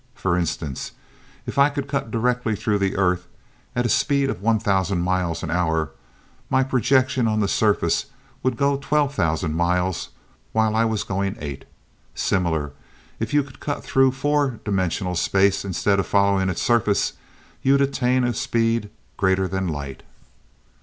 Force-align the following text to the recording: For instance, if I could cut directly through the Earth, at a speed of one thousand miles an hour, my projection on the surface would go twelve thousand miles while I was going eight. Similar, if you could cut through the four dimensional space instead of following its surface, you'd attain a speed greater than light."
For 0.15 0.35
instance, 0.35 0.93
if 1.45 1.59
I 1.59 1.69
could 1.69 1.87
cut 1.87 2.09
directly 2.09 2.55
through 2.55 2.79
the 2.79 2.97
Earth, 2.97 3.27
at 3.75 3.85
a 3.85 3.89
speed 3.89 4.31
of 4.31 4.41
one 4.41 4.57
thousand 4.57 5.01
miles 5.03 5.43
an 5.43 5.51
hour, 5.51 5.91
my 6.49 6.63
projection 6.63 7.27
on 7.27 7.39
the 7.39 7.47
surface 7.47 8.07
would 8.41 8.57
go 8.57 8.77
twelve 8.77 9.13
thousand 9.13 9.53
miles 9.53 10.09
while 10.53 10.75
I 10.75 10.85
was 10.85 11.03
going 11.03 11.37
eight. 11.39 11.65
Similar, 12.15 12.71
if 13.19 13.31
you 13.31 13.43
could 13.43 13.59
cut 13.59 13.83
through 13.83 14.09
the 14.09 14.15
four 14.15 14.59
dimensional 14.65 15.13
space 15.15 15.63
instead 15.63 15.99
of 15.99 16.07
following 16.07 16.49
its 16.49 16.63
surface, 16.63 17.13
you'd 17.61 17.81
attain 17.81 18.23
a 18.23 18.33
speed 18.33 18.89
greater 19.17 19.47
than 19.47 19.67
light." 19.67 20.01